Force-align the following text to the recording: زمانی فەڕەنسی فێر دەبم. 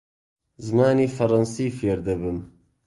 زمانی 0.65 1.07
فەڕەنسی 1.15 1.75
فێر 1.77 1.99
دەبم. 2.07 2.37